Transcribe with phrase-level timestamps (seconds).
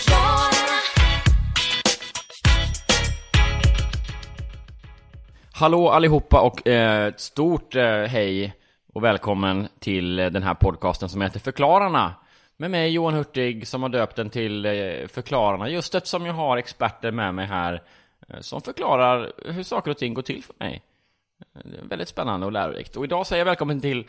[5.53, 8.55] Hallå allihopa och eh, ett stort eh, hej
[8.93, 12.15] och välkommen till eh, den här podcasten som heter Förklararna.
[12.57, 14.73] Med mig Johan Hurtig som har döpt den till eh,
[15.09, 17.83] Förklararna just eftersom jag har experter med mig här
[18.41, 20.83] som förklarar hur saker och ting går till för mig.
[21.55, 22.97] Eh, Det är väldigt spännande och lärorikt.
[22.97, 24.05] Och idag säger jag välkommen till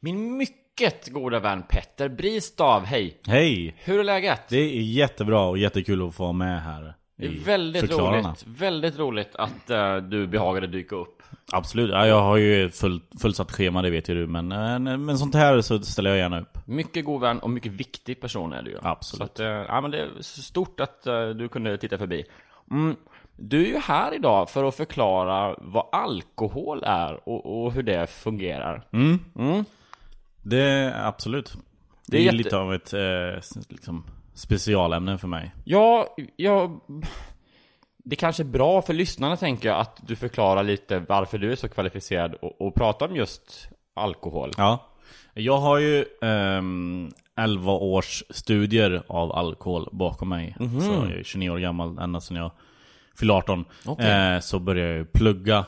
[0.00, 2.84] min mycket goda vän Petter Bristav.
[2.84, 3.20] Hej!
[3.26, 3.74] Hej!
[3.78, 4.48] Hur är läget?
[4.48, 8.98] Det är jättebra och jättekul att få vara med här Det är väldigt roligt, väldigt
[8.98, 11.16] roligt att eh, du behagade dyka upp.
[11.52, 15.18] Absolut, ja, jag har ju full, fullsatt schema, det vet ju du Men, eh, men
[15.18, 18.62] sånt här så ställer jag gärna upp Mycket god vän och mycket viktig person är
[18.62, 18.78] du ju.
[18.82, 19.18] Absolut.
[19.18, 22.24] Så att, eh, ja, men det är stort att eh, du kunde titta förbi.
[22.70, 22.96] Mm.
[23.40, 28.06] Du är ju här idag för att förklara vad alkohol är och, och hur det
[28.10, 28.86] fungerar.
[30.42, 31.54] Det är absolut
[32.06, 36.80] Det, är är, jätte- lite av ett eh, liksom, specialämne för mig Ja, jag...
[38.04, 41.56] Det kanske är bra för lyssnarna tänker jag att du förklarar lite varför du är
[41.56, 44.50] så kvalificerad och, och prata om just alkohol.
[44.56, 44.78] Ja
[45.34, 50.80] Jag har ju ehm, 11 års studier av alkohol bakom mig Mhm.
[50.80, 52.50] Så jag är 29 år gammal ända sedan jag
[53.18, 54.10] fyllde 18 Okej.
[54.34, 55.64] eh, Så började jag plugga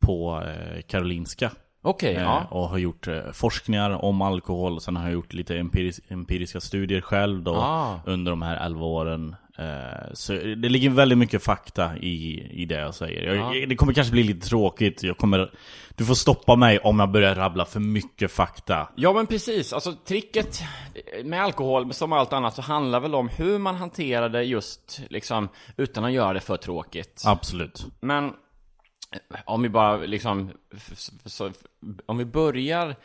[0.00, 1.50] på eh, Karolinska
[1.84, 2.46] Okej, Eh, ja.
[2.50, 7.00] Och har gjort eh, forskningar om alkohol Sen har jag gjort lite empiris empiriska studier
[7.00, 8.00] själv då Ah.
[8.06, 9.36] Under de här 11 åren
[10.12, 14.12] Så det ligger väldigt mycket fakta i, i det jag säger jag, Det kommer kanske
[14.12, 15.54] bli lite tråkigt jag kommer,
[15.96, 19.92] Du får stoppa mig om jag börjar rabbla för mycket fakta Ja men precis, alltså
[19.92, 20.62] tricket
[21.24, 25.48] med alkohol som allt annat så handlar väl om hur man hanterar det just liksom
[25.76, 27.22] utan att göra det för tråkigt.
[27.26, 30.50] Absolut Men eh, om vi bara liksom,
[32.06, 32.96] om vi börjar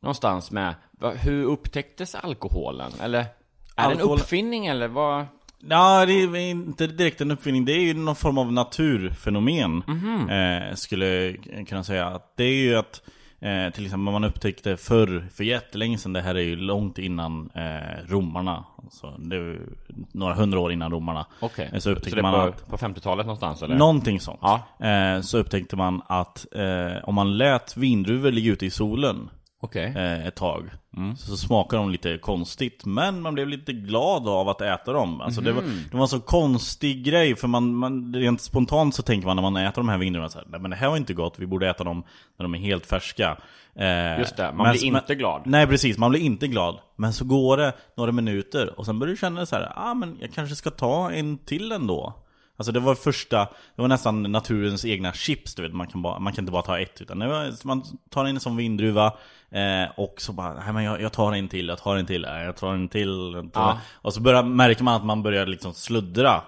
[0.00, 0.74] någonstans med,
[1.20, 2.92] hur upptäcktes alkoholen?
[3.00, 3.26] Eller
[3.76, 5.26] är det en uppfinning eller vad?
[5.68, 7.64] Ja, det är inte direkt en uppfinning.
[7.64, 9.82] Det är ju någon form av naturfenomen.
[9.86, 10.28] Mhm.
[10.30, 11.06] eh, skulle
[11.52, 12.20] jag kunna säga.
[12.36, 13.02] Det är ju att
[13.40, 17.50] eh, till exempel man upptäckte förr, för jättelänge sedan, det här är ju långt innan
[17.54, 18.64] eh, romarna.
[18.82, 19.58] Alltså, det är
[20.12, 21.26] några hundra år innan romarna.
[21.40, 23.76] Okej, Eh, Så upptäckte det man är att på, på 50-talet någonstans eller?
[23.76, 24.38] Någonting sånt.
[24.42, 24.62] Ja.
[24.86, 29.30] Eh, så upptäckte man att eh, om man lät vindruvor ligga ute i solen
[29.64, 29.92] Okej.
[29.96, 30.70] eh, ett tag.
[30.96, 31.16] Mm.
[31.16, 35.20] Så, smakade de lite konstigt, men man blev lite glad av att äta dem.
[35.20, 35.80] Alltså det, var, Mhm.
[35.90, 39.42] det var en så konstig grej, för man, man, rent spontant så tänker man när
[39.42, 41.46] man äter de här vindruvorna så här, Nej men det här var inte gott, vi
[41.46, 42.02] borde äta dem
[42.38, 43.36] när de är helt färska.
[43.76, 45.42] Eh, Just det, man blir inte glad.
[45.46, 46.78] Nej precis, man blir inte glad.
[46.96, 50.18] Men så går det några minuter och sen börjar du känna så här, ah men
[50.20, 52.14] jag kanske ska ta en till ändå.
[52.56, 53.38] Alltså det var första,
[53.76, 56.62] det var nästan naturens egna chips du vet, man kan, bara, man kan inte bara
[56.62, 59.06] ta ett utan var, man tar in en sån vindruva
[59.50, 62.22] eh, och så bara, nej men jag, jag tar en till, jag tar en till,
[62.22, 63.78] nej, jag tar en till, tar Ja.
[63.94, 66.42] Och så börjar, märker man att man börjar liksom sluddra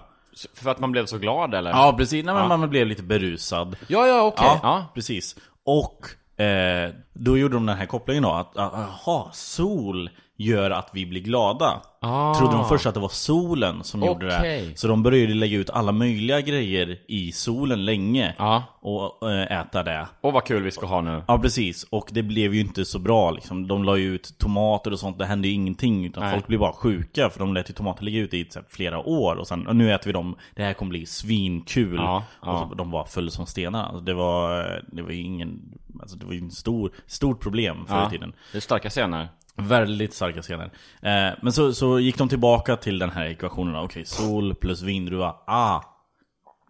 [0.53, 1.69] För att man blev så glad eller?
[1.71, 2.57] Ja precis, nej, men Ja.
[2.57, 4.45] man blev lite berusad ja, ja okej.
[4.47, 4.85] Ja, Ja.
[4.93, 5.35] precis.
[5.65, 11.05] Och eh, då gjorde de den här kopplingen då, att aha, sol gör att vi
[11.05, 11.81] blir glada.
[11.99, 12.35] Ah.
[12.35, 14.65] Trodde de först att det var solen som gjorde Okej.
[14.69, 14.79] det.
[14.79, 18.35] Så de började lägga ut alla möjliga grejer i solen länge.
[18.37, 18.63] Ja.
[18.81, 20.07] Och eh, äta det.
[20.21, 21.23] Och vad kul vi ska ha nu.
[21.27, 23.67] Ja precis, och det blev ju inte så bra liksom.
[23.67, 26.05] De la ju ut tomater och sånt, det hände ju ingenting.
[26.05, 26.33] Utan Nej.
[26.33, 28.99] folk blev bara sjuka för de lät ju tomater ligga ute i så här, flera
[28.99, 29.35] år.
[29.35, 31.95] Och sen, och nu äter vi dem, det här kommer bli svinkul.
[31.95, 32.23] Ja.
[32.39, 33.83] Och så, de var fulla som stenar.
[33.83, 35.59] Alltså, det var, det var ju ingen,
[36.01, 38.33] alltså det var ju en stor, stort problem förr i tiden.
[38.51, 39.27] Det är starka scener.
[39.57, 40.65] Väldigt starka scener.
[41.01, 43.75] Eh, men så, så gick de tillbaka till den här ekvationen.
[43.75, 45.35] Okej, sol plus vindruva.
[45.47, 45.81] Ah!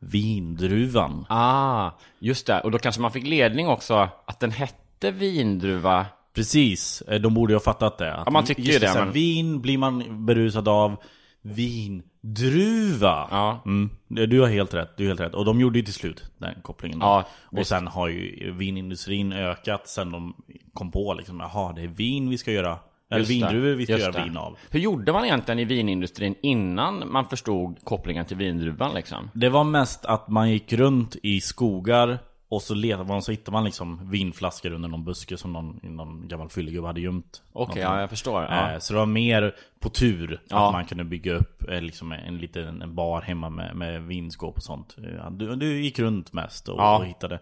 [0.02, 1.26] Vindruvan.
[1.30, 2.60] Ah, just det.
[2.60, 6.06] Och då kanske man fick ledning också att den hette vindruva.
[6.36, 8.14] Precis, eh, de borde ju ha fattat det.
[8.14, 10.96] Att Ja, man tycker ju det, men- Vin blir man berusad av
[11.42, 13.28] Vindruva!
[13.32, 13.62] Ja.
[13.66, 15.34] Mm, du har helt rätt, du har helt rätt.
[15.34, 17.00] Och de gjorde ju till slut den kopplingen.
[17.02, 17.70] Ja, och visst.
[17.70, 20.34] sen har ju vinindustrin ökat sen de
[20.74, 22.80] kom på liksom, jaha, det är vin vi ska göra.
[23.10, 24.24] Eller Just vindruvor vi ska göra det.
[24.24, 24.58] vin av.
[24.70, 29.30] Hur gjorde man egentligen i vinindustrin innan man förstod kopplingen till vindruvan liksom?
[29.34, 33.52] Det var mest att man gick runt i skogar och så letade man, så hittade
[33.52, 37.26] man liksom vinflaskor under någon buske som någon, någon gammal fyllegubbe hade gömt.
[37.54, 37.84] Okej, Någonting.
[37.84, 38.42] ja jag förstår.
[38.44, 38.72] Ja.
[38.72, 40.68] Eh, Så det var mer på tur Ja.
[40.68, 44.56] att man kunde bygga upp eh, liksom en liten en bar hemma med, med vinskåp
[44.58, 44.96] och sånt.
[45.32, 47.40] Du, du gick runt mest och, och hittade.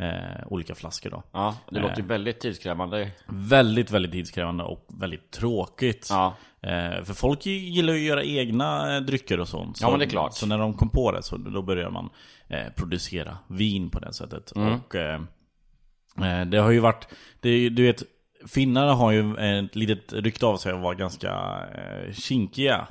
[0.00, 1.22] Eh, olika flaskor då.
[1.32, 3.10] Ja, det låter ju väldigt tidskrävande.
[3.26, 6.06] Väldigt, väldigt tidskrävande och väldigt tråkigt.
[6.10, 6.34] Ja.
[6.62, 9.76] Eh, för folk gillar ju att göra egna eh, drycker och sånt.
[9.76, 10.34] Så, Ja, men det är klart.
[10.34, 12.10] Så när de kom på det så då började man
[12.48, 14.56] eh, producera vin på det sättet.
[14.56, 14.74] Mm.
[14.74, 15.20] Och eh,
[16.22, 17.08] eh, det har ju varit,
[17.40, 18.02] det, du vet,
[18.48, 21.30] finnarna har ju ett litet rykte av sig att vara ganska
[21.74, 22.86] eh, kinkiga.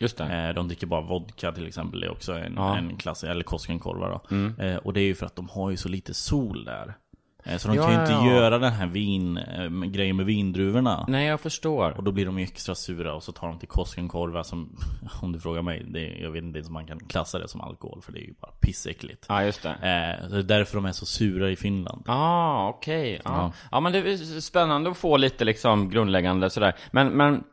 [0.00, 0.24] Just det.
[0.48, 2.76] Eh, de dricker bara vodka till exempel, det är också en, Ja.
[2.76, 4.20] en klass, eller Koskenkorva då.
[4.36, 4.60] Mm.
[4.60, 6.94] Eh, och det är ju för att de har ju så lite sol där.
[7.44, 8.34] Eh, så de Ja, kan ju ja, inte ja.
[8.34, 9.40] göra den här vin,
[9.92, 11.04] grejen med vindruvorna.
[11.08, 11.90] Nej, jag förstår.
[11.90, 14.76] Och då blir de ju extra sura och så tar de till Koskenkorva som,
[15.22, 17.60] om du frågar mig, det, jag vet inte ens om man kan klassa det som
[17.60, 19.26] alkohol för det är ju bara pissäckligt.
[19.28, 19.68] Ja, just det.
[20.20, 22.02] Eh, så det är därför de är så sura i Finland.
[22.06, 23.20] Ah, okej.
[23.24, 23.30] Ja.
[23.30, 23.52] Ja.
[23.70, 26.74] ja, men det är spännande att få lite liksom grundläggande sådär.
[26.90, 27.44] Men, men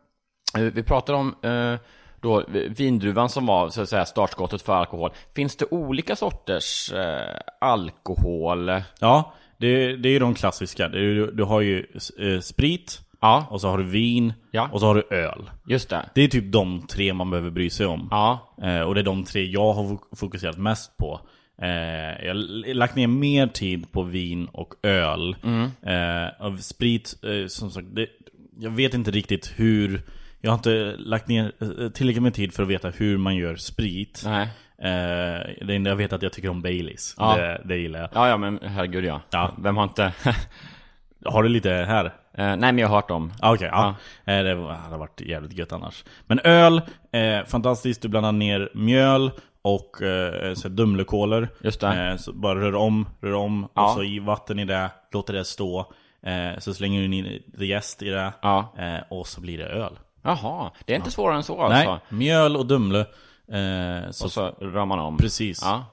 [0.73, 1.75] vi pratar om eh,
[2.21, 5.11] då vindruvan som var så att säga startskottet för alkohol.
[5.35, 8.71] Finns det olika sorters eh, alkohol?
[8.99, 10.89] Ja, det, det är ju de klassiska.
[10.93, 11.85] Ju- du har ju
[12.19, 14.69] eh, sprit, Ja, och så har du vin, Ja.
[14.71, 15.49] och så har du öl.
[15.67, 16.09] just det.
[16.15, 18.07] Det är typ de tre man behöver bry sig om.
[18.11, 21.19] Ja, Eh, och det är de tre jag har fok- fokuserat mest på.
[21.61, 21.69] Eh,
[22.25, 25.35] jag har lagt ner mer tid på vin och öl.
[25.43, 25.63] Mm.
[25.85, 28.07] Eh, av sprit, eh, som sagt, det,
[28.59, 30.01] jag vet inte riktigt hur...
[30.47, 33.55] Jag har inte lagt ner eh, tillräckligt med tid för att veta hur man gör
[33.55, 34.21] sprit.
[34.25, 34.47] nej.
[34.81, 37.15] Eh, det enda jag vet är att jag tycker om Baileys.
[37.17, 37.35] Ja.
[37.37, 38.09] Det, det gillar jag.
[38.13, 39.21] Ja, ja, men herregud ja.
[39.29, 39.53] Ja.
[39.57, 40.13] Vem har inte...
[41.25, 42.05] Har du lite här?
[42.05, 42.11] eh,
[42.45, 43.33] nej, men jag har hört om.
[43.41, 43.95] Ah, Okej, ja.
[44.25, 46.03] Eh, Det hade varit jävligt gött annars.
[46.27, 48.01] Men öl, eh, fantastiskt.
[48.01, 51.47] Du blandar ner mjöl och eh, så Dumlekolor.
[51.61, 52.17] Just det.
[52.19, 53.85] Så bara rör om, rör om Ja.
[53.85, 55.93] och så i vatten i det, låter det stå.
[56.57, 58.73] Så slänger du in the jäst i det Ja.
[59.09, 59.93] och så blir det öl.
[60.27, 61.91] Jaha, det är inte svårare än så alltså?
[61.91, 62.99] Nej, mjöl och Dumle.
[62.99, 65.17] Eh, så, Och så rör man om.
[65.17, 65.59] Precis.
[65.63, 65.85] Ja.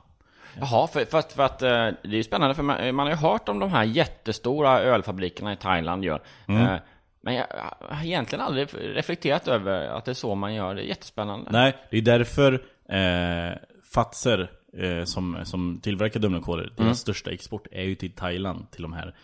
[0.61, 3.13] Jaha, för, för att, för att eh, det är ju spännande för man, man har
[3.13, 6.21] ju hört om de här jättestora ölfabrikerna i Thailand gör.
[6.49, 6.77] Eh,
[7.21, 7.47] Men jag
[7.91, 10.75] har egentligen aldrig reflekterat över att det är så man gör.
[10.75, 11.51] Det är jättespännande.
[11.51, 12.53] Nej, det är därför
[12.89, 13.59] eh,
[13.95, 16.75] Fatser eh, som, som tillverkar Dumlekolor, Mm.
[16.77, 19.15] deras största export är ju till Thailand, till de här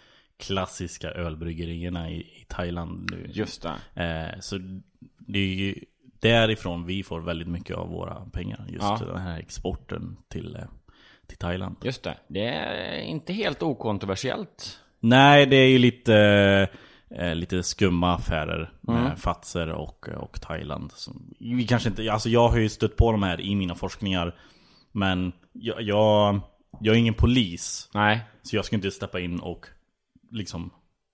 [0.41, 3.27] klassiska ölbryggerierna i, i Thailand nu.
[3.33, 3.63] Just
[3.95, 4.03] det.
[4.35, 4.59] Eh, så
[5.19, 5.75] det är ju
[6.21, 8.67] därifrån vi får väldigt mycket av våra pengar.
[8.69, 9.01] Just Ja.
[9.07, 10.63] den här exporten till, eh,
[11.27, 11.77] till Thailand.
[11.83, 12.17] Just det.
[12.29, 14.79] Det är inte helt okontroversiellt.
[15.01, 16.17] Nej, det är ju lite,
[17.11, 20.93] eh, lite skumma affärer med Fatser och, och Thailand.
[21.39, 24.35] Vi kanske inte, alltså jag har ju stött på de här i mina forskningar.
[24.93, 26.41] Men jag, jag,
[26.81, 27.91] jag är ingen polis.
[27.95, 29.67] Nej, Så jag ska inte steppa in och
[30.31, 30.71] liksom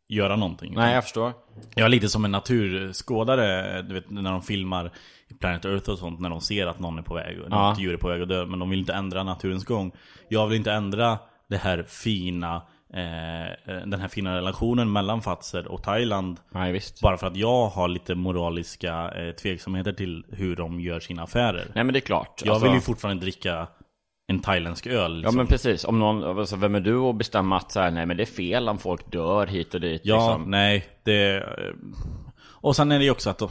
[0.09, 0.75] göra någonting.
[0.77, 1.33] nej jag förstår.
[1.75, 4.91] Jag är lite som en naturskådare, du vet när de filmar
[5.29, 7.69] i Planet Earth och sånt, när de ser att någon är på väg, Ja.
[7.71, 9.93] något djur är på väg att dö, men de vill inte ändra naturens gång.
[10.29, 11.19] Jag vill inte ändra
[11.49, 12.55] det här fina,
[12.95, 17.01] eh, den här fina relationen mellan Fatser och Thailand Nej, visst.
[17.01, 21.65] bara för att jag har lite moraliska eh, tveksamheter till hur de gör sina affärer.
[21.75, 22.43] Nej, men det är klart.
[22.45, 23.67] Jag Alltså- vill ju fortfarande dricka
[24.28, 24.94] en thailändsk öl.
[24.94, 25.37] Ja Liksom.
[25.37, 28.17] men precis, om någon, alltså, vem är du att bestämma att så här, nej men
[28.17, 30.50] det är fel om folk dör hit och dit Ja, liksom.
[30.50, 31.44] nej, det...
[32.43, 33.49] Och sen är det ju också att de,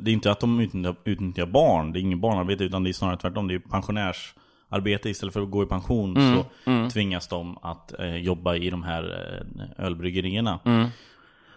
[0.00, 2.92] det är inte att de utnyttjar, utnyttjar barn, det är inget barnarbete utan det är
[2.92, 6.44] snarare tvärtom, det är pensionärsarbete istället för att gå i pension så
[6.90, 9.02] tvingas de att eh, jobba i de här
[9.78, 10.60] eh, ölbryggerierna.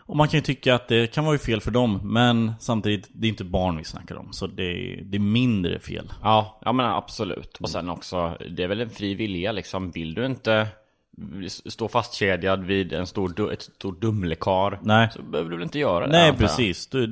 [0.05, 3.27] Och man kan ju tycka att det kan vara fel för dem, men samtidigt, det
[3.27, 6.13] är inte barn vi snackar om, så det är, det är mindre fel.
[6.21, 7.57] Ja, ja men absolut.
[7.59, 9.91] Och sen också, det är väl en fri vilja liksom.
[9.91, 10.67] Vill du inte
[11.49, 15.09] stå fastkedjad vid en stor, ett stort dumlekar Nej.
[15.15, 16.11] så behöver du väl inte göra det.
[16.11, 16.87] Nej, precis.
[16.87, 17.07] Du,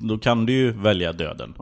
[0.00, 1.54] då kan du ju välja döden.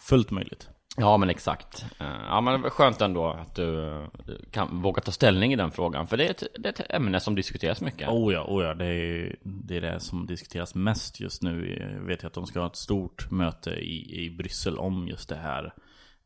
[0.00, 0.68] Fullt möjligt.
[0.96, 1.84] Ja, men exakt.
[2.00, 4.06] Eh, Ja, men skönt ändå att du eh,
[4.50, 6.06] kan våga ta ställning i den frågan.
[6.06, 8.08] För det är ett, det är ett ämne som diskuteras mycket.
[8.08, 11.78] Oh ja, oh ja det, är, det är det som diskuteras mest just nu.
[11.98, 15.28] Jag vet jag att de ska ha ett stort möte i, i Bryssel om just
[15.28, 15.74] det här.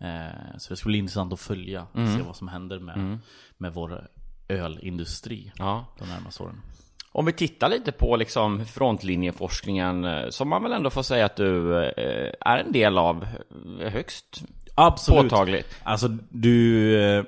[0.00, 3.18] Eh, så det ska bli intressant att följa, se vad som händer med,
[3.56, 4.08] med vår
[4.48, 5.86] ölindustri Ja.
[5.98, 6.60] de närmaste åren.
[7.12, 11.36] Om vi tittar lite på liksom frontlinjeforskningen, eh, som man väl ändå får säga att
[11.36, 13.26] du eh, är en del av
[13.80, 14.42] eh, högst
[14.86, 15.30] Absolut.
[15.30, 15.76] påtagligt.
[15.82, 17.24] Alltså du, eh,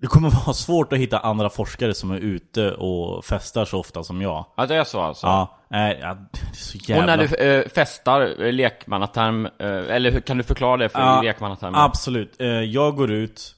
[0.00, 4.04] det kommer vara svårt att hitta andra forskare som är ute och festar så ofta
[4.04, 4.46] som jag.
[4.56, 5.26] Ja, det är så alltså.
[5.26, 6.16] Ja, nej, ja,
[6.52, 7.16] så Och jävla...
[7.16, 11.84] när du eh, festar, eh, lekmannaterm, eh, eller kan du förklara det för Ja, lekmannatermer?
[11.84, 12.34] Absolut.
[12.68, 13.54] Jag går ut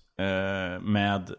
[0.81, 1.31] med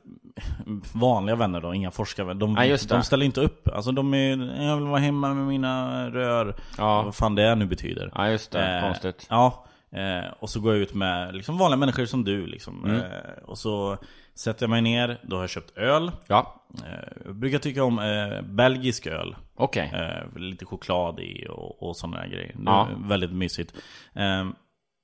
[0.93, 2.39] vanliga vänner då, inga forskarvänner.
[2.39, 3.67] De, Ja, de ställer inte upp.
[3.67, 6.55] Alltså de är, jag vill vara hemma med mina rör.
[6.77, 7.01] Ja.
[7.03, 8.11] Vad fan det nu betyder.
[8.15, 8.79] Ja, just det.
[8.83, 9.27] Konstigt.
[9.29, 9.65] Ja.
[9.91, 12.85] Eh, och så går jag ut med liksom vanliga människor som du liksom.
[12.85, 12.95] Mm.
[13.01, 13.97] Eh, och så
[14.35, 16.11] Sätter jag mig ner, då har jag köpt öl.
[16.27, 16.53] Ja,
[16.85, 19.35] Eh, Jag brukar tycka om eh, belgisk öl.
[19.55, 19.91] okej.
[19.93, 22.55] Eh, lite choklad i och, och sådana där grejer.
[22.65, 22.87] Ja.
[22.97, 23.73] väldigt mysigt.
[24.13, 24.49] Eh,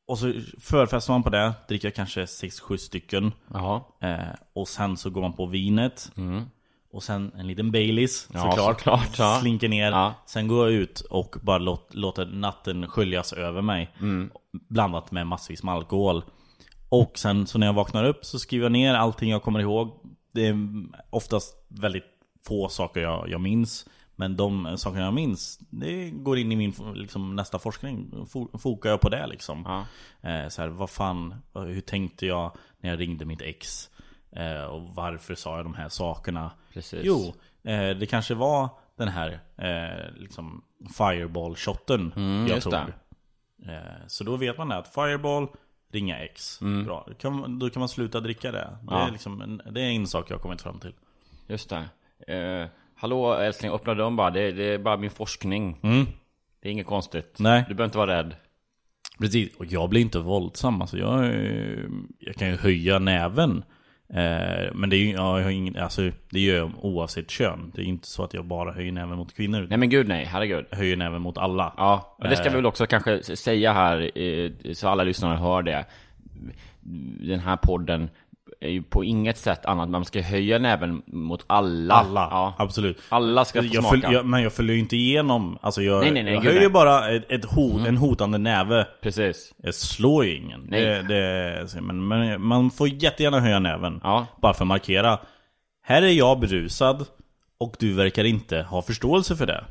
[0.08, 3.32] och så förfästar man på det, dricker kanske 6-7 stycken.
[3.54, 3.82] Jaha.
[4.02, 6.12] Eh, och sen så går man på vinet.
[6.94, 8.30] Och sen en liten Baileys.
[8.34, 8.78] Ja, såklart.
[8.80, 9.38] såklart, ja.
[9.42, 9.92] Slinker ner.
[9.92, 10.14] Ja.
[10.26, 13.92] Sen går jag ut och bara låt, låter natten sköljas över mig.
[14.00, 14.30] Mm.
[14.70, 16.24] Blandat med massvis med alkohol.
[16.90, 19.92] Och sen så när jag vaknar upp så skriver jag ner allting jag kommer ihåg.
[20.34, 20.56] Det är
[21.10, 22.04] oftast väldigt
[22.48, 23.86] få saker jag, jag minns.
[24.16, 28.12] Men de sakerna jag minns, det går in i min liksom, nästa forskning.
[28.34, 29.64] Fo- Fokar jag på det liksom.
[29.66, 29.86] Ja.
[30.30, 33.90] Eh, så här, vad fan, hur tänkte jag när jag ringde mitt ex?
[34.36, 36.52] Eh, och varför sa jag de här sakerna?
[36.74, 37.00] Precis.
[37.04, 40.64] Jo, eh, det kanske var den här eh, liksom
[40.98, 42.74] Fireball-shotten jag Mm, just tog.
[42.74, 45.48] Eh, så då vet man det, att Fireball,
[45.92, 46.60] ringa ex.
[46.86, 47.04] Bra.
[47.08, 48.58] Då kan, man- då kan man sluta dricka det.
[48.58, 48.88] Det, Mm.
[48.90, 49.08] Ja.
[49.08, 50.94] är liksom en, det är en sak jag har kommit fram till.
[51.48, 52.34] Just det.
[52.34, 54.30] Eh, hallå älskling, öppna dörren bara.
[54.30, 55.78] Det, det är bara min forskning.
[56.62, 57.40] Det är inget konstigt.
[57.40, 57.52] Mm.
[57.52, 57.66] Nej.
[57.68, 58.36] Du behöver inte vara rädd.
[59.20, 60.82] Precis, och jag blir inte våldsam.
[60.82, 61.26] Alltså jag,
[62.20, 63.64] jag kan ju höja näven.
[64.16, 67.72] Eh, men det, är ju, ja, jag har ingen, alltså, det gör jag oavsett kön.
[67.76, 69.68] Det är inte så att jag bara höjer näven mot kvinnor.
[69.70, 70.66] Nej men gud nej, herregud.
[70.70, 71.74] Jag höjer näven mot alla.
[71.78, 72.52] Ja, och det ska Eh.
[72.52, 75.86] vi väl också kanske säga här, eh, så alla lyssnare hör det.
[77.20, 78.10] Den här podden
[78.64, 81.94] är ju på inget sätt annat, man ska höja näven mot alla.
[81.94, 82.54] Alla, Ja.
[82.58, 82.98] absolut.
[83.10, 84.02] Alla ska få Jag smaka.
[84.02, 85.58] följ, jag, men jag följer ju inte igenom.
[85.62, 86.64] Alltså jag, Nej, nej, nej, jag höjer nej.
[86.64, 86.74] Mm.
[86.74, 88.88] bara ett, ett hot, en hotande näve.
[89.02, 89.54] Precis.
[89.58, 90.62] Jag slår ju ingen.
[90.70, 90.82] Nej.
[90.82, 94.00] Det, det, men, men man får jättegärna höja näven.
[94.04, 94.26] Ja.
[94.42, 95.20] Bara för att markera.
[95.86, 97.06] Här är jag berusad
[97.58, 99.66] och du verkar inte ha förståelse för det.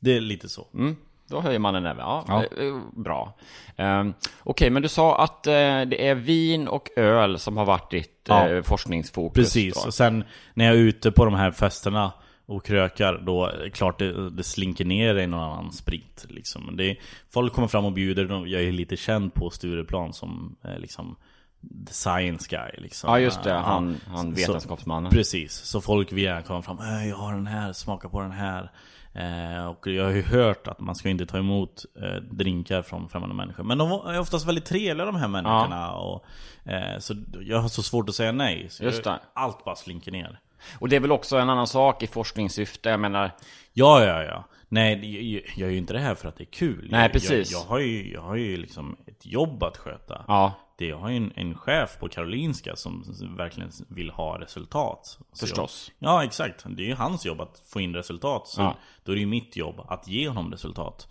[0.00, 0.66] Det är lite så.
[0.74, 0.96] Mm,
[1.28, 2.02] då höjer man en näve.
[2.02, 2.44] Ja, Ja.
[2.44, 3.34] eh, eh, bra.
[3.78, 7.90] Um, Okej, men du sa att eh, det är vin och öl som har varit
[7.90, 8.62] ditt Ja.
[8.62, 9.34] forskningsfokus.
[9.44, 9.86] Precis, Då.
[9.86, 12.12] och sen när jag är ute på de här festerna
[12.46, 16.76] och krökar, då är det klart det, det slinker ner i någon annan sprit liksom.
[16.76, 16.96] det,
[17.30, 21.16] Folk kommer fram och bjuder, de- jag är lite känd på Stureplan som eh, liksom
[21.86, 23.10] the science guy liksom.
[23.10, 23.52] Ja, just det.
[23.52, 25.10] Han, han vetenskapsmannen.
[25.12, 28.32] Precis, så folk vill gärna komma fram äh, Jag har den här, smaka på den
[28.32, 28.70] här
[29.14, 33.08] eh, Och jag har ju hört att man ska inte ta emot eh, drinkar från
[33.08, 33.64] främmande människor.
[33.64, 36.24] Men de är oftast väldigt trevliga de här människorna och,
[36.64, 38.66] eh, Så jag har så svårt att säga nej.
[38.70, 39.18] Så Just jag.
[39.34, 40.40] Allt bara slinker ner.
[40.78, 42.88] Och det är väl också en annan sak i forskningssyfte.
[42.88, 43.30] Jag menar,
[43.72, 44.44] Ja, ja, ja.
[44.68, 46.88] Nej, jag, jag gör ju inte det här för att det är kul.
[46.90, 47.52] Nej, precis.
[47.52, 50.24] jag, jag, har ju, jag har ju liksom ett jobb att sköta.
[50.28, 53.04] Ja, det, har ju en, en chef på Karolinska som
[53.36, 55.92] verkligen vill ha resultat Förstås.
[55.98, 56.64] Jag, ja, exakt.
[56.68, 58.48] Det är ju hans jobb att få in resultat.
[58.48, 58.76] Så Ja.
[59.04, 61.08] då är det ju mitt jobb att ge honom resultat.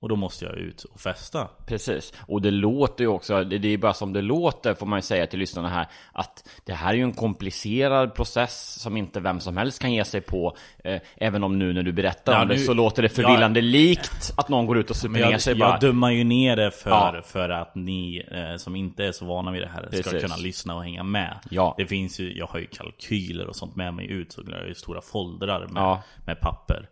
[0.00, 1.48] Och då måste jag ut och festa.
[1.66, 2.12] precis.
[2.26, 5.02] Och det låter ju också, det, det är bara som det låter får man ju
[5.02, 9.40] säga till lyssnarna här, att det här är ju en komplicerad process som inte vem
[9.40, 10.56] som helst kan ge sig på.
[10.84, 13.60] Eh, även om nu när du berättar Ja, om det nu- så låter det förvillande
[13.60, 15.70] likt att någon går ut och super ner jag, sig bara.
[15.70, 17.22] jag dömer ju ner det för, Ja.
[17.24, 20.22] för att ni eh, som inte är så vana vid det här ska Precis.
[20.22, 21.38] kunna lyssna och hänga med.
[21.50, 21.74] Ja.
[21.78, 24.32] Det finns ju, jag har ju kalkyler och sånt med mig ut.
[24.32, 26.02] Så jag har ju stora foldrar med, Ja.
[26.26, 26.88] med papper.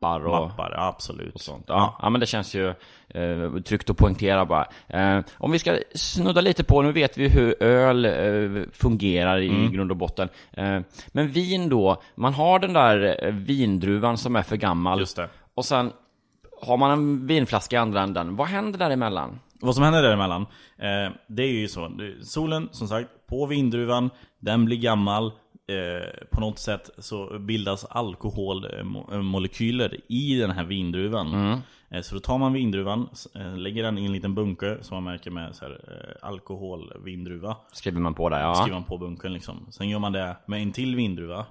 [0.00, 0.48] Mappar och...
[0.48, 1.34] Mappar, absolut.
[1.34, 1.64] och sånt.
[1.68, 2.68] Ja, ja, men det känns ju
[3.08, 4.66] eh, tryggt att poängtera bara.
[4.88, 9.48] Eh, om vi ska snudda lite på, nu vet vi hur öl eh, fungerar i
[9.48, 9.72] Mm.
[9.72, 10.28] grund och botten.
[10.52, 14.98] Eh, men vin då, man har den där eh, vindruvan som är för gammal.
[15.00, 15.28] Just det.
[15.54, 15.92] Och sen
[16.62, 18.36] har man en vinflaska i andra änden.
[18.36, 19.40] Vad händer däremellan?
[19.60, 20.42] Vad som händer däremellan,
[20.78, 21.90] eh, det är ju så.
[22.22, 25.32] Solen, som sagt, på vindruvan, den blir gammal.
[25.68, 31.60] Eh, på något sätt så bildas alkoholmolekyler i den här vindruvan.
[31.90, 35.04] Eh, så då tar man vindruvan, eh, lägger den i en liten bunker som man
[35.04, 35.80] märker med så här,
[36.22, 37.56] alkoholvindruva.
[37.72, 38.54] Skriver man på där, ja.
[38.54, 39.66] Skriver man på bunkern liksom.
[39.70, 41.46] Sen gör man det med en till vindruva.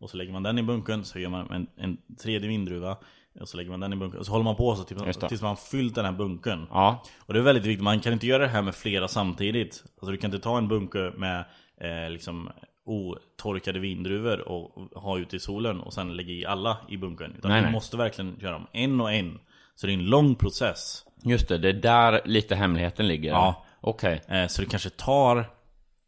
[0.00, 2.96] Och så lägger man den i bunkern, så gör man en, en tredje vindruva.
[3.40, 4.20] Och så lägger man den i bunkern.
[4.20, 6.66] Och så håller man på så Just tills, man fyllt den här bunkern.
[6.70, 9.84] Ja, Och det är väldigt viktigt, man kan inte göra det här med flera samtidigt.
[9.94, 11.44] Alltså du kan inte ta en bunker med
[11.80, 12.50] eh, liksom
[12.88, 17.34] otorkade vindruvor och ha ute i solen och sen lägga i alla i bunkern.
[17.38, 17.72] Utan Nej, du nej.
[17.72, 19.38] måste verkligen göra dem en och en.
[19.74, 21.04] Så det är en lång process.
[21.24, 21.58] just det.
[21.58, 23.30] Det är där lite hemligheten ligger.
[23.30, 23.64] Ja.
[23.80, 24.22] Okej.
[24.28, 25.44] Eh, så det kanske tar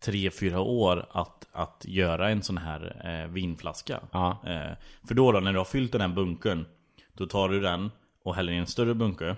[0.05, 4.01] tre fyra år att, att göra en sån här eh, vinflaska.
[4.13, 4.31] Ja.
[4.47, 4.77] Eh,
[5.09, 6.67] för då, då, när du har fyllt den här bunkern,
[7.13, 7.91] då tar du den
[8.25, 9.37] och häller i en större bunker.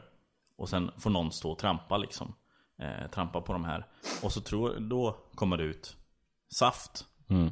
[0.58, 2.34] Och sen får någon stå och trampa liksom.
[2.82, 3.86] Eh, trampa på de här.
[4.22, 5.96] Och så tror, då kommer det ut
[6.52, 7.04] saft.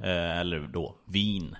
[0.02, 1.56] Eh, eller då vin.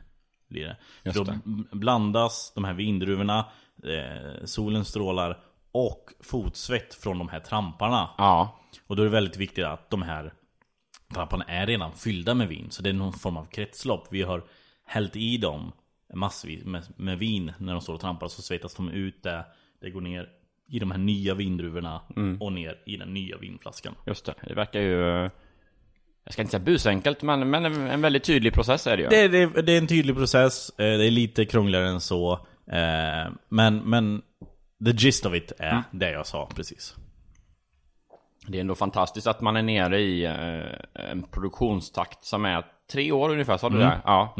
[0.48, 0.76] Blir det.
[1.02, 1.40] Just då det.
[1.72, 3.46] blandas de här vindruvorna,
[3.84, 5.38] eh, solen strålar
[5.72, 8.10] och fotsvett från de här tramparna.
[8.18, 8.60] Ja.
[8.86, 10.32] Och då är det väldigt viktigt att de här
[11.14, 12.70] trapporna är redan fyllda med vin.
[12.70, 14.08] Så det är någon form av kretslopp.
[14.10, 14.44] Vi har
[14.84, 15.72] hällt i dem
[16.14, 18.28] massvis med, med vin när de står och trampar.
[18.28, 19.44] Så svettas de ut det.
[19.80, 20.28] Det går ner
[20.68, 22.00] i de här nya vindruvorna
[22.40, 23.94] och ner i den nya vinflaskan.
[24.06, 25.30] Just det, det verkar ju...
[26.30, 29.08] Jag ska inte säga busenkelt, men, men en, en väldigt tydlig process är det ju.
[29.08, 32.32] Det, det, det är en tydlig process, eh, det är lite krångligare än så.
[32.72, 34.22] eh, Men, men
[34.84, 36.94] the gist of it är det jag sa precis.
[38.46, 43.12] Det är ändå fantastiskt att man är nere i eh, en produktionstakt som är tre
[43.12, 44.00] år ungefär, sa du det?
[44.04, 44.34] Ja.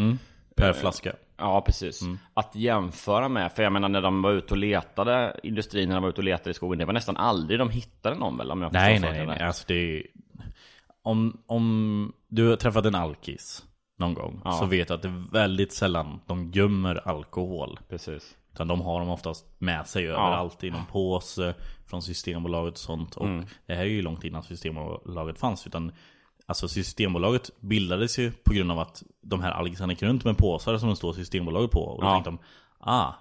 [0.56, 1.12] Per flaska.
[1.37, 2.00] Ja, precis.
[2.35, 6.02] Att jämföra med, för jag menar när de var ute och letade, industrin när de
[6.02, 8.50] var ute och letade i skogen, det var nästan aldrig de hittade någon väl?
[8.50, 9.40] Om jag Nej, nej, nej.
[9.40, 10.02] Alltså det är,
[11.02, 13.64] om, om du har träffat en alkis
[13.99, 14.52] någon gång Ja.
[14.52, 17.78] så vet du att det är väldigt sällan de gömmer alkohol.
[17.88, 18.37] Precis.
[18.52, 21.54] Utan de har dem oftast med sig överallt i någon påse
[21.87, 23.16] från Systembolaget och sånt.
[23.16, 23.47] Och Mm.
[23.66, 25.66] det här är ju långt innan Systembolaget fanns.
[25.66, 25.92] Utan
[26.47, 30.78] Alltså Systembolaget bildades ju på grund av att de här alkisarna gick runt med påsar
[30.78, 31.80] som det står Systembolaget på.
[31.80, 32.12] Och då Ja.
[32.12, 32.38] tänkte de,
[32.80, 33.12] ah,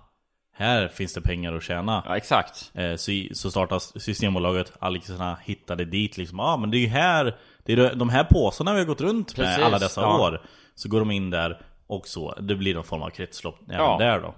[0.59, 2.03] här finns det pengar att tjäna.
[2.07, 2.71] Ja, exakt.
[2.73, 2.95] Eh,
[3.33, 7.73] Så, startas Systembolaget, alkisarna hittade dit liksom, ja ah, men det är ju här, det
[7.73, 10.19] är de här påsarna vi har gått runt Precis, med alla dessa ja.
[10.19, 10.41] år.
[10.75, 13.97] Så går de in där och så, det blir någon form av kretslopp även Ja.
[13.99, 14.33] där då.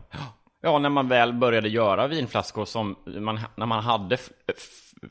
[0.62, 4.18] Ja, när man väl började göra vinflaskor som man, när man hade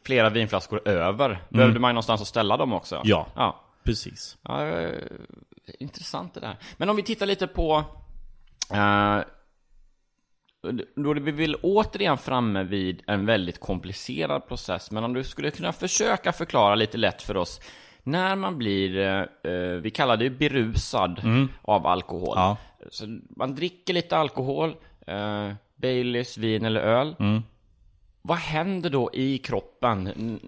[0.05, 2.95] flera vinflaskor över, behövde man ju någonstans att ställa dem också.
[2.95, 3.09] Mm.
[3.09, 3.27] Ja.
[3.37, 3.61] ja.
[3.85, 4.37] Precis.
[4.43, 4.91] Ja, eh,
[5.79, 6.57] intressant det där.
[6.77, 7.85] Men om vi tittar lite på...
[8.73, 9.19] Eh,
[10.95, 14.91] då är vi väl återigen framme vid en väldigt komplicerad process.
[14.91, 17.61] Men om du skulle kunna försöka förklara lite lätt för oss.
[18.03, 21.21] När man blir, eh, eh, vi kallar det berusad
[21.63, 22.35] av alkohol.
[22.37, 22.57] Ja.
[22.91, 24.75] Så man dricker lite alkohol,
[25.07, 27.15] eh, Baileys, vin eller öl.
[28.23, 30.41] Vad händer då i kroppen mm,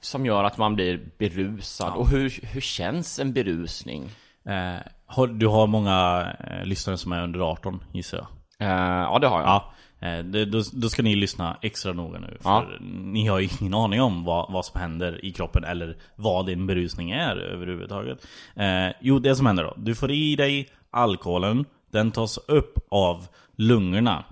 [0.00, 1.94] som gör att man blir berusad?
[1.94, 4.10] Och hur, hur känns en berusning?
[4.44, 8.26] Eh, du har många eh, lyssnare som är under 18 gissar jag.
[8.60, 9.48] Eh, ja, det har jag.
[9.48, 9.72] Ja,
[10.08, 12.36] eh, det, då, då ska ni lyssna extra noga nu.
[12.40, 12.66] För Ja.
[12.80, 16.66] ni har ju ingen aning om vad, vad som händer i kroppen eller vad din
[16.66, 18.26] berusning är överhuvudtaget.
[18.56, 19.74] Eh, jo, det som händer då.
[19.76, 24.24] Du får i dig alkoholen, den tas upp av lungorna.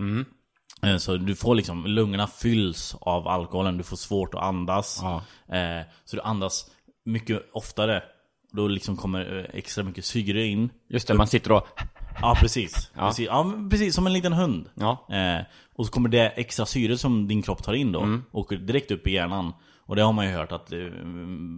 [0.83, 5.00] Eh, Så du får liksom, lungorna fylls av alkoholen, du får svårt att andas.
[5.03, 5.22] Ja.
[5.57, 6.70] Eh, Så du andas
[7.05, 8.03] mycket oftare.
[8.53, 10.70] Då liksom kommer eh, extra mycket syre in.
[10.88, 11.66] Just det, man sitter och...
[12.20, 13.07] Ja precis, Ja.
[13.09, 13.26] Precis.
[13.26, 15.07] Ja, precis som en liten hund Ja.
[15.11, 18.22] eh, Och så kommer det extra syre som din kropp tar in då Mm.
[18.33, 19.52] Åker direkt upp i hjärnan
[19.87, 20.79] Och det har man ju hört att eh,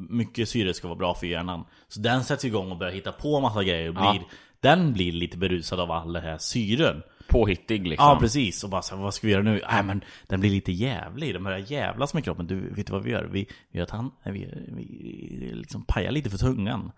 [0.08, 3.40] mycket syre ska vara bra för hjärnan Så den sätts igång och börjar hitta på
[3.40, 4.20] massa grejer och blir, Ja.
[4.60, 8.06] Den blir lite berusad av all det här syren Påhittig liksom.
[8.08, 9.60] Ja precis, och bara så vad ska vi göra nu?
[9.70, 13.02] Nej men den blir lite jävlig, den börjar jävlas med kroppen Du, vet du vad
[13.02, 13.24] vi gör?
[13.32, 16.92] Vi, vi gör att han, vi, vi liksom pajar lite för tungan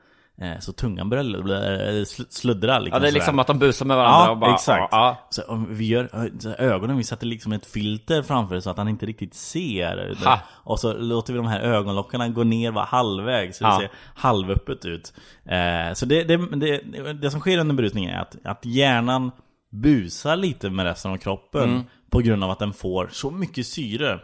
[0.61, 3.12] Så tungan börjar sl- sluddra liksom Ja, det är sådär.
[3.12, 4.55] liksom att de busar med varandra Ja, och bara...
[4.55, 4.88] exakt.
[4.90, 8.76] Ja, Så om vi gör här, ögonen, vi sätter liksom ett filter framför så att
[8.76, 10.16] han inte riktigt ser.
[10.24, 10.40] Ha.
[10.48, 13.79] Och så låter vi de här ögonlockarna gå ner bara halvvägs, så det Ja.
[13.81, 15.12] ser halvöppet ut.
[15.44, 19.31] Eh, så det, det, det, det som sker under berusning är att, att hjärnan
[19.72, 21.83] busar lite med resten av kroppen Mm.
[22.11, 24.18] på grund av att den får så mycket syre.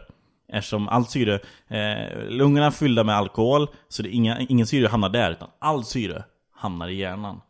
[0.53, 4.87] Eftersom allt syre, eh, lungorna är fyllda med alkohol, så det är inga, ingen syre
[4.87, 6.23] hamnar där, utan all syre
[6.55, 7.41] hamnar i hjärnan.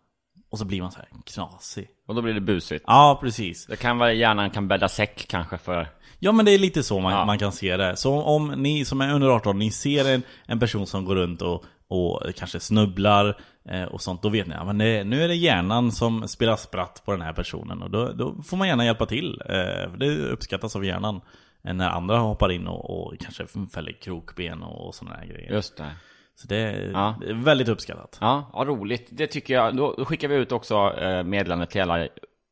[0.52, 1.88] Och så blir man så här knasig.
[2.08, 2.84] och då blir det busigt.
[2.88, 3.66] Ja, precis.
[3.66, 5.88] Det kan vara, hjärnan kan bädda säck kanske för...
[6.20, 7.26] Ja men det är lite så man, Ja.
[7.26, 7.96] man kan se det.
[7.98, 11.42] Så om ni som är under 18, ni ser en, en person som går runt
[11.42, 13.38] och, och kanske snubblar
[13.70, 17.02] eh, och sånt, då vet ni att det, nu är det hjärnan som spelar spratt
[17.06, 17.82] på den här personen.
[17.82, 19.42] Och då, då får man gärna hjälpa till.
[19.50, 21.22] Eh, det uppskattas av hjärnan.
[21.64, 25.52] Eh, När andra hoppar in och, och kanske fäller krokben och, och sådana här grejer.
[25.52, 25.92] Just det.
[26.36, 27.16] Så det är, Ja.
[27.34, 28.18] väldigt uppskattat.
[28.22, 29.08] Ja, ja, roligt.
[29.12, 29.76] Det tycker jag.
[29.76, 32.08] Då skickar vi ut också eh, meddelandet till alla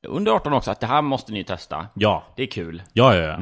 [0.07, 1.87] under 18 också, att det här måste ni testa.
[1.93, 2.81] Ja, Det är kul.
[2.93, 3.35] Ja, ja, ja.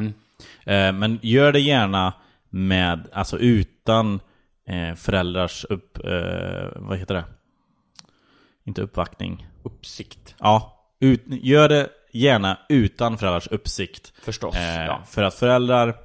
[0.74, 2.14] Eh, men gör det gärna
[2.50, 4.20] med, alltså utan
[4.68, 7.24] eh, föräldrars upp, eh, vad heter det?
[8.64, 9.48] Inte uppvaktning.
[9.64, 10.36] Uppsikt.
[10.40, 14.14] Ja, ut, gör det gärna utan föräldrars uppsikt.
[14.22, 15.02] Förstås, Eh, ja.
[15.06, 15.96] För att föräldrar,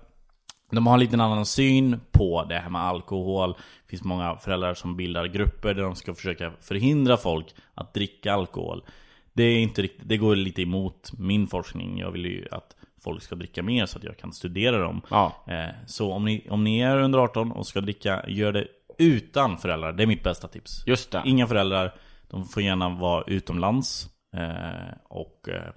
[0.71, 3.53] de har en liten annan syn på det här med alkohol.
[3.53, 8.33] Det finns många föräldrar som bildar grupper där de ska försöka förhindra folk att dricka
[8.33, 8.85] alkohol.
[9.33, 11.99] Det, är inte riktigt, det går lite emot min forskning.
[11.99, 15.01] Jag vill ju att folk ska dricka mer så att jag kan studera dem.
[15.11, 15.45] Ja.
[15.47, 18.67] Eh, Så om ni, om ni är under 18 och ska dricka, gör det
[18.99, 19.93] utan föräldrar.
[19.93, 20.83] Det är mitt bästa tips.
[20.87, 21.23] Just det.
[21.25, 21.95] Inga föräldrar,
[22.29, 24.09] de får gärna vara utomlands.
[24.37, 25.73] Eh, och eh,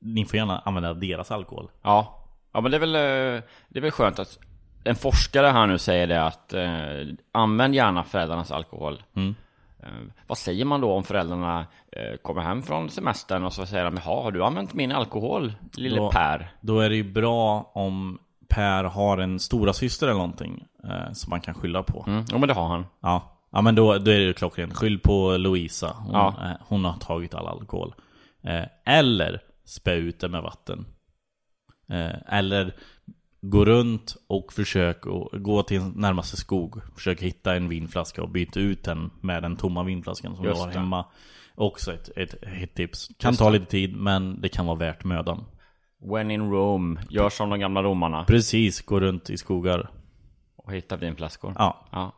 [0.00, 1.70] ni får gärna använda deras alkohol.
[1.82, 2.16] Ja.
[2.52, 4.38] Ja, men det är väl, eh, det är väl skönt att
[4.84, 9.02] en forskare här nu säger det att eh, använd gärna föräldrarnas alkohol.
[9.82, 9.88] Eh,
[10.26, 13.96] vad säger man då om föräldrarna eh, kommer hem från semestern och så säger de
[14.04, 16.52] Jaha, har du använt min alkohol, lille Då- Per?
[16.60, 21.30] Då är det ju bra om Per har en stora syster eller någonting eh, som
[21.30, 22.04] man kan skylla på.
[22.06, 22.86] Mm, jo men det har han.
[23.02, 23.22] Ja.
[23.52, 24.74] ja, men då, då är det ju klockrent.
[24.76, 25.96] Skyll på Louisa.
[25.98, 26.34] Hon, Ja.
[26.44, 27.94] eh, hon har tagit all alkohol.
[28.44, 30.86] Eh, eller spä ut det med vatten.
[31.88, 32.74] Eh, eller
[33.40, 36.80] gå runt och försök och gå till närmaste skog.
[36.94, 40.66] Försök hitta en vinflaska och byta ut den med den tomma vinflaskan som Just du
[40.68, 41.04] har hemma.
[41.54, 43.08] Också ett, ett, ett tips.
[43.18, 43.58] Kan Just ta det.
[43.58, 45.44] lite tid men det kan vara värt mödan.
[46.12, 49.90] When in Rome, gör som de gamla romarna Precis, gå runt i skogar.
[50.56, 51.54] och hitta vinflaskor.
[51.58, 51.88] Ja.
[51.92, 52.12] Ja.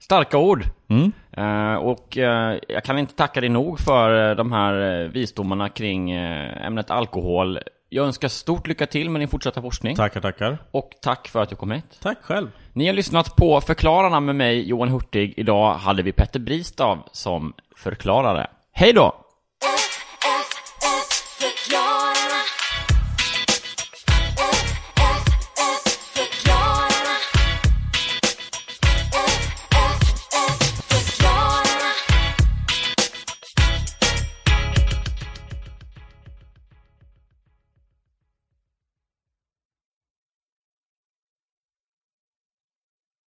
[0.00, 0.64] Starka ord!
[0.88, 1.12] Mm.
[1.32, 6.10] Eh, och eh, jag kan inte tacka dig nog för eh, de här visdomarna kring
[6.10, 7.58] ämnet alkohol.
[7.88, 9.96] Jag önskar stort lycka till med din fortsatta forskning.
[9.96, 10.58] Tackar, tackar.
[10.70, 11.98] Och tack för att du kom hit.
[12.02, 12.48] Tack själv.
[12.72, 15.34] Ni har lyssnat på Förklararna med mig, Johan Hurtig.
[15.36, 18.46] Idag hade vi Petter Bristav som förklarare.
[18.72, 19.14] Hej då!